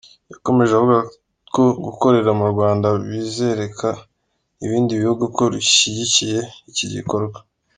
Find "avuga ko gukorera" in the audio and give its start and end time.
0.75-2.31